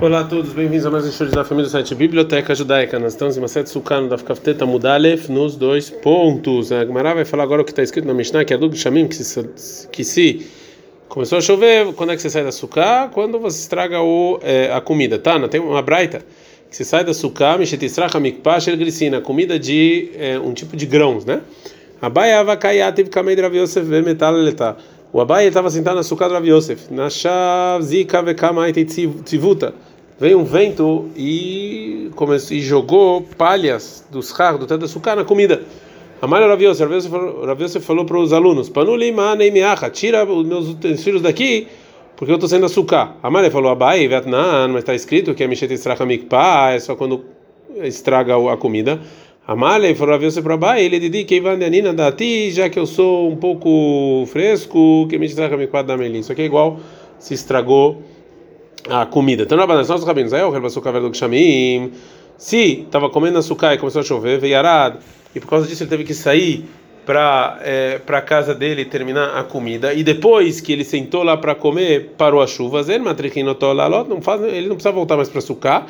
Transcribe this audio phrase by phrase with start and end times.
[0.00, 3.00] Olá a todos, bem-vindos a mais um estudo da família do site Biblioteca Judaica.
[3.00, 6.70] Nós estamos em Maset Sukano da Fkafteta Mudalef nos dois pontos.
[6.70, 9.08] A Gemara vai falar agora o que está escrito na Mishnah, que é do Shamim,
[9.08, 9.48] que se,
[9.90, 10.46] que se
[11.08, 13.10] começou a chover, quando é que você sai da suká?
[13.12, 15.36] Quando você estraga o, é, a comida, tá?
[15.36, 16.24] Não tem uma braita
[16.70, 21.24] que você sai da suká, Mishetistracha Mikpash Grisina, comida de é, um tipo de grãos,
[21.24, 21.40] né?
[22.00, 24.76] Abai Avakayat Kamei Rav Yosef Metal Letá.
[25.10, 26.92] O Abai estava sentado na suká do Rav Yosef.
[26.92, 29.72] Na Shav Zika Vekamait Tzivuta
[30.20, 35.24] veio um vento e começou e jogou palhas dos carros do teto da sucar na
[35.24, 35.62] comida.
[36.20, 36.84] Amália Raviose,
[37.46, 41.68] Raviose falou para os alunos: Panulima neimiacha, tira os meus utensílios daqui,
[42.14, 43.16] porque eu estou sendo açúcar.
[43.22, 47.24] Amália falou: Abai, Vietnã, mas está escrito que a mexeta estraga mikpá, é só quando
[47.82, 49.00] estraga a comida.
[49.48, 53.36] Amália falou: Raviose para Abai, ele disse que Ivandanina dati, já que eu sou um
[53.36, 56.18] pouco fresco, que me estraga mikpá da melim.
[56.18, 56.78] Isso aqui é igual
[57.18, 58.02] se estragou
[58.90, 59.44] a comida.
[59.44, 61.92] Então, nós nossos rabinos, aí o açúcar do Kshamim,
[62.36, 64.98] se estava comendo açúcar e começou a chover, veio arado,
[65.34, 66.66] e por causa disso ele teve que sair
[67.06, 69.94] para é, para casa dele terminar a comida.
[69.94, 74.68] E depois que ele sentou lá para comer parou a chuva ele não faz ele
[74.68, 75.86] não precisa voltar mais para açúcar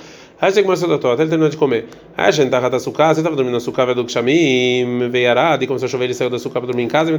[0.52, 1.86] chega mais até ele terminou de comer
[2.16, 5.66] aí a gente estava açúcar você estava dormindo no açúcar do Kshamim veio arado e
[5.66, 7.10] começou a chover ele saiu do açúcar para dormir em casa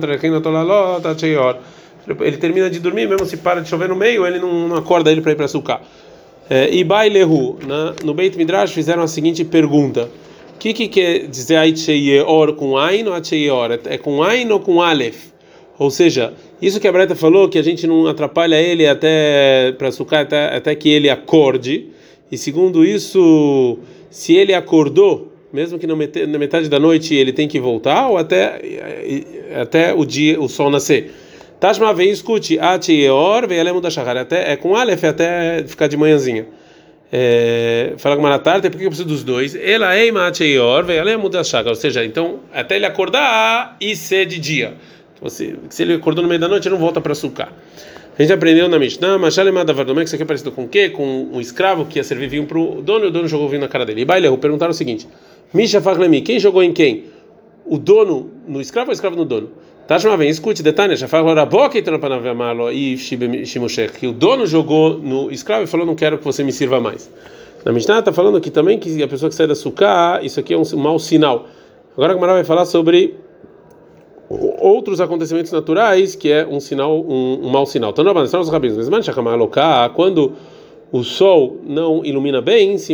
[2.22, 5.12] ele termina de dormir, mesmo se para de chover no meio, ele não, não acorda
[5.12, 5.82] ele para ir para.
[6.50, 7.60] É, e Bailehu,
[8.04, 10.10] no Beit Midrash, fizeram a seguinte pergunta:
[10.56, 13.80] O que, que quer dizer Aitcheyeor com Ain ou Aitcheyeor?
[13.86, 15.30] É com Ain ou com Aleph?
[15.78, 19.90] Ou seja, isso que a Breta falou, que a gente não atrapalha ele até para
[19.90, 21.88] açúcar, até, até que ele acorde.
[22.32, 25.96] E segundo isso, se ele acordou, mesmo que na
[26.38, 28.62] metade da noite ele tem que voltar, ou até,
[29.60, 31.12] até o dia, o sol nascer.
[31.60, 33.90] Tashma vem escute Atieor ve'elemu da
[34.22, 36.48] até é com Aleph até ficar de manhãzinha.
[37.12, 39.56] É, fala com Maratarta, por que eu preciso dos dois?
[39.56, 44.76] Ela é Atieor ve'elemu da ou seja, então até ele acordar e ser de dia.
[45.16, 47.50] Então, se, se ele acordou no meio da noite, ele não volta para açúcar.
[48.20, 50.90] A gente aprendeu na Mishnah, Mashalemada Vardomé, que isso aqui é parecido com o quê?
[50.90, 53.62] Com um escravo que ia servir vinho para o dono e o dono jogou vinho
[53.62, 54.02] na cara dele.
[54.02, 55.08] E Bailehu perguntaram o seguinte:
[55.54, 57.06] Misha Faglemi, quem jogou em quem?
[57.66, 59.52] O dono no escravo ou o escravo no dono?
[59.88, 65.32] Tashma vem, escute, detalhe, já falou Raboque Trapanavamalo e Shimushek, que o dono jogou no
[65.32, 67.10] escravo e falou: Não quero que você me sirva mais.
[67.64, 70.54] Na Mishnah está falando aqui também que a pessoa que sai da suká, isso aqui
[70.54, 71.48] é um mau sinal.
[71.94, 73.16] Agora a Gamara vai falar sobre
[74.30, 77.90] outros acontecimentos naturais que é um sinal, um, um mau sinal.
[77.90, 79.10] Então, não os rabinos, mas
[79.96, 80.34] quando
[80.92, 82.92] o sol não ilumina bem, isso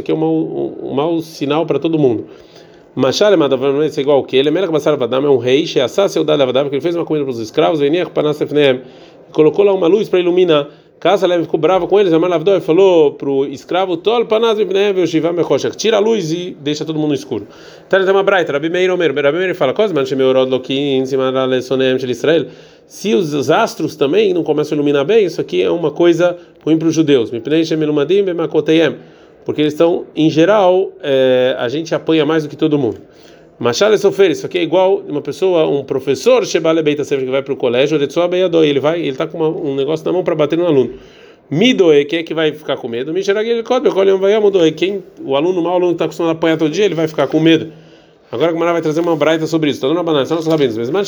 [0.00, 2.26] aqui é um mau, um, um mau sinal para todo mundo.
[2.94, 6.68] Machale Madavam é igual que ele, Melech Basar Vadam é um rei, Sheassá Seudá Lavadam,
[6.68, 8.82] que ele fez uma comida para os escravos, Veniach Panasefneem,
[9.32, 10.68] colocou lá uma luz para iluminar.
[11.00, 13.98] Casa Leve ficou brava com eles, Amar Lavdor falou para o escravo,
[15.76, 17.46] tira a luz e deixa todo mundo escuro.
[17.86, 21.60] Então ele tem uma braita, Rabi Meir Omer, Rabi Meir fala, Cosman Shemeorod Lokin, Simara
[21.60, 22.46] Sonem de Israel.
[22.86, 26.78] Se os astros também não começam a iluminar bem, isso aqui é uma coisa ruim
[26.78, 27.30] para os judeus.
[29.44, 32.98] Porque eles estão, em geral, é, a gente apanha mais do que todo mundo.
[33.58, 37.52] Machale Sofer, isso aqui é igual uma pessoa, um professor Shebale Beita que vai para
[37.52, 40.66] o colégio, ele vai, ele está com uma, um negócio na mão para bater no
[40.66, 40.94] aluno.
[41.50, 43.12] Midoe, quem é que vai ficar com medo?
[44.76, 47.26] Quem, o aluno mal, o aluno está acostumado a apanhar todo dia, ele vai ficar
[47.26, 47.70] com medo.
[48.32, 49.76] Agora a Gamara vai trazer uma braita sobre isso.
[49.76, 50.76] Estou dando uma banana, são os rabinos.
[50.90, 51.06] Mas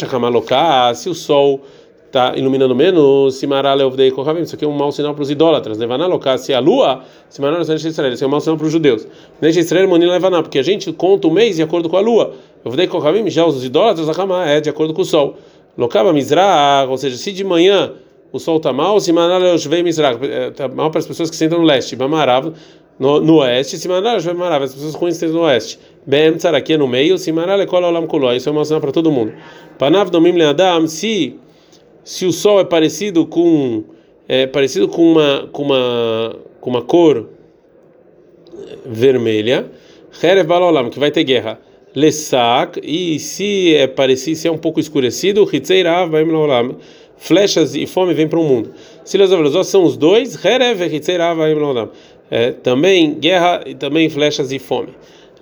[0.94, 1.62] se o sol
[2.06, 5.78] está iluminando menos, isso aqui é um mau sinal para os idólatras.
[5.78, 6.06] Levaná
[6.38, 9.06] se a lua, Simarale Ovdei Israel, isso é um mau sinal para os judeus.
[9.40, 12.32] Deixa Israel Monina Levaná, porque a gente conta o mês de acordo com a lua.
[12.64, 15.36] Ovdei Kohavim, já os idólatras, a é de acordo com o sol.
[15.76, 17.92] Lokaba Mizrah, ou seja, se de manhã
[18.32, 20.18] o sol está mal, Simarale Ovdei Mizrah,
[20.48, 21.94] está mal para as pessoas que sentam no leste.
[21.96, 22.52] Bamarav,
[22.98, 25.78] no, no oeste, Simarale Ovdei Marav, as pessoas ruins sentam no oeste.
[26.06, 26.34] Bem,
[26.68, 29.32] é no meio, Simarale Kola Olam Kuló, isso é um mau sinal para todo mundo.
[29.78, 31.38] Panav Domim Leadam, se
[32.06, 33.82] se o sol é parecido com
[34.28, 37.28] é parecido com uma com uma com uma cor
[38.86, 39.68] vermelha,
[40.22, 41.58] Herev Balolam, que vai ter guerra.
[41.96, 46.76] Lesak, e se é parecido, se é um pouco escurecido, Hitzeirav Baim Lolam,
[47.16, 48.70] flechas e fome vêm para o mundo.
[49.02, 51.90] Se os são os dois, Herev Hitzeirav Baim Lolam.
[52.30, 54.90] É, também guerra e também flechas e fome.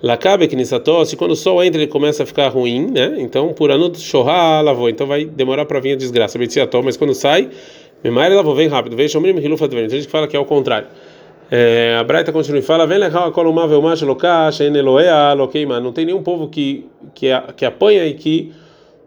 [0.05, 0.47] Lakabe
[1.07, 3.15] se quando o sol entra ele começa a ficar ruim, né?
[3.17, 6.37] Então, por anut shorra lavou, então vai demorar para vir a desgraça.
[6.37, 7.49] Betziató, mas quando sai,
[8.03, 8.95] Memaire lavou, vem rápido.
[8.95, 10.87] Vem Shomrim Hilufa Tem gente que fala que é o contrário.
[11.49, 15.79] É, a Braita continua e fala: Vem legal, columável macho locacha, eneloea, loqueima.
[15.79, 16.85] Não tem nenhum povo que,
[17.15, 18.53] que, que apanha e que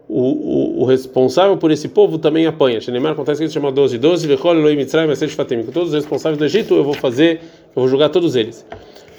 [0.05, 2.81] o, o, o, responsável por esse povo também apanha.
[2.81, 5.63] Shenemar acontece que isso chama 12, 12, Vechol Elohim Mitzrayim Esesh Fatim.
[5.63, 7.39] Com todos os responsáveis do Egito eu vou fazer,
[7.73, 8.65] eu vou julgar todos eles.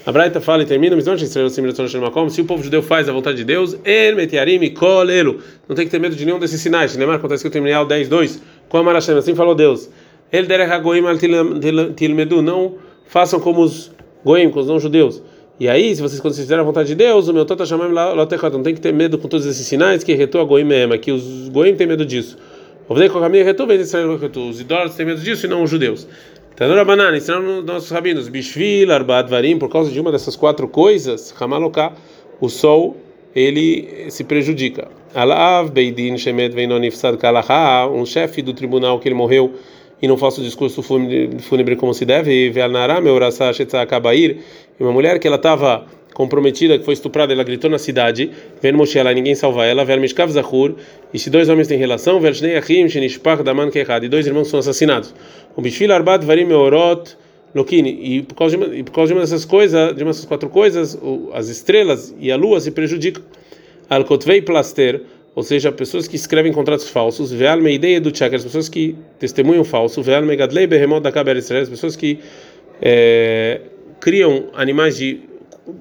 [0.03, 3.73] A Braita fala e termina, se o povo judeu faz a vontade de Deus.
[3.73, 6.91] Não tem que ter medo de nenhum desses sinais.
[6.91, 8.41] Shenemar acontece que eu terminei o 10, 2.
[8.67, 9.91] Com a Marashem, assim falou Deus.
[10.31, 11.19] El Derech HaGoim Al
[11.95, 12.41] Tilmedu.
[12.41, 13.91] Não façam como os
[14.25, 15.21] Goim, como os não-judeus.
[15.59, 18.63] E aí, se vocês vocês fizeram a vontade de Deus, o meu Tota chamam não
[18.63, 21.47] tem que ter medo com todos esses sinais que retou a Goim Ema, que os
[21.49, 22.39] Goim têm medo disso.
[22.89, 22.99] Os
[24.59, 26.07] idólatras têm medo disso e não os judeus.
[26.55, 31.33] Tanura banana, ensinando nossos rabinos, Bishvil, Arbaat Varim, por causa de uma dessas quatro coisas,
[31.39, 31.93] Hamaloká,
[32.39, 32.97] o sol,
[33.33, 34.89] ele se prejudica.
[35.15, 39.53] Alav, Beidin, Shemet, Veinonifsad, Kalaha, um chefe do tribunal que ele morreu
[40.01, 42.51] e não faça o discurso fúnebre como se deve,
[44.79, 45.85] e uma mulher que ela estava
[46.21, 48.29] comprometida, que foi estuprada, ela gritou na cidade,
[48.61, 50.75] vendo Moshe lá, ninguém salva ela, ver Mishkav Zahur,
[51.13, 54.47] e se dois homens têm relação, ver Shnei Achim, Shenishpach Daman Kechad, e dois irmãos
[54.47, 55.13] são assassinados.
[55.55, 57.17] O Bishvil Arbat Varim Meorot
[57.55, 60.25] Lokini, e por causa de uma, por causa de uma dessas coisas, de uma dessas
[60.25, 60.97] quatro coisas,
[61.33, 63.23] as estrelas e a lua se prejudicam.
[63.89, 65.01] Al-Kotvei Plaster,
[65.35, 69.63] ou seja, pessoas que escrevem contratos falsos, veal meideia do checker, as pessoas que testemunham
[69.63, 72.19] falso, veal megadlei behemot da caber Israel, as pessoas que
[72.81, 73.61] é,
[73.99, 75.21] criam animais de,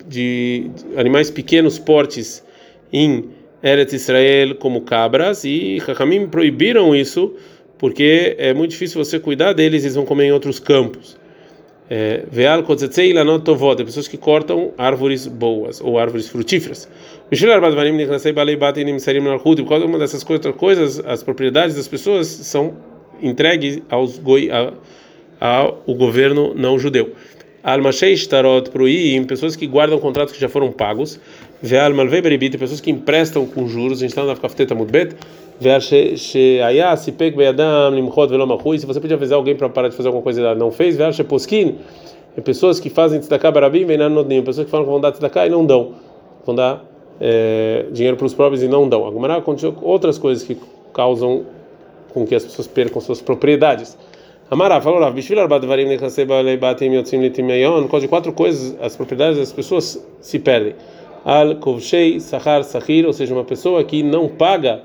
[0.06, 2.44] de animais pequenos portes
[2.92, 3.31] em
[3.62, 7.34] Eretz Israel como cabras e Hakamim proibiram isso
[7.81, 11.19] porque é muito difícil você cuidar deles, eles vão comer em outros campos.
[11.88, 16.88] É, veal kotzetzei lanot tovot, pessoas que cortam árvores boas ou árvores frutíferas.
[17.28, 17.36] Por
[19.69, 22.76] causa uma dessas coisas, as propriedades das pessoas são
[23.22, 24.50] entregues aos goi,
[25.40, 27.14] ao governo não judeu.
[27.62, 31.20] Almashei tarot pruim, pessoas que guardam contratos que já foram pagos.
[31.62, 33.98] Veal malvei beribit, pessoas que emprestam com juros.
[33.98, 35.14] A gente está na Kafteta Mudbet.
[35.60, 38.78] Veal sheaya sipek beyadam limchot velom achui.
[38.78, 40.96] Se você podia avisar alguém para parar de fazer alguma coisa e não fez.
[40.96, 41.76] Veal sheposkin,
[42.42, 45.50] pessoas que fazem tzedakah barabim vem nodnim, pessoas que falam que vão dar tzedakah e
[45.50, 45.92] não dão.
[46.46, 46.82] Vão dar
[47.20, 49.06] é, dinheiro para os próprios e não dão.
[49.06, 49.42] Agora,
[49.82, 50.56] outras coisas que
[50.94, 51.44] causam
[52.14, 53.98] com que as pessoas percam suas propriedades.
[54.50, 58.76] Amará falou Rav, Bishvil Arbat Varim Nechasei Balei Batim Yotzim Litimeyon, causa de quatro coisas,
[58.81, 60.75] as propriedades das pessoas se perdem.
[61.25, 64.81] Al Kovshei Sahar Sahir, ou seja, uma pessoa que não paga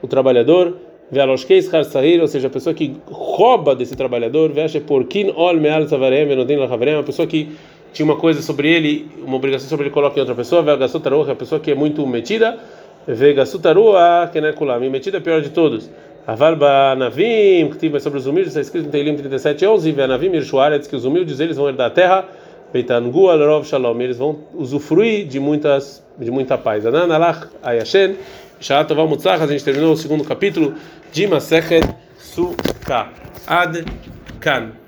[0.00, 0.74] o trabalhador,
[1.10, 5.86] Vealoshkei Sahar Sahir, ou seja, a pessoa que rouba desse trabalhador, Veashe Porkin Ol Meal
[5.86, 7.54] Savarem Venodin Lachavarem, uma pessoa que
[7.92, 11.36] tinha uma coisa sobre ele, uma obrigação sobre ele, coloca em outra pessoa, Veagasotaruah, a
[11.36, 12.58] pessoa que é muito metida,
[13.06, 15.90] Vegasutaruah Kenekulam, e metida é pior de todos.
[16.30, 16.56] Aval
[16.96, 21.04] Navim, que sobre os humildes, está escrito em Teilim 37, 11, Navim Irshuaretz, que os
[21.04, 22.24] humildes eles vão herdar a terra,
[22.72, 26.86] Beitangu Alrov Shalom, eles vão usufruir de muitas de muita paz.
[26.86, 28.14] Anan Alach Ayashen,
[28.60, 30.74] Shat Mutzach, a gente terminou o segundo capítulo
[31.10, 31.82] de Masechet
[32.16, 33.08] Sukkah.
[33.48, 33.84] Ad
[34.38, 34.79] Kan.